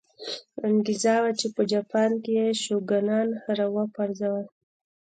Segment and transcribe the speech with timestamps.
[0.67, 4.45] انګېزه وه چې په جاپان کې یې شوګانان را وپرځول.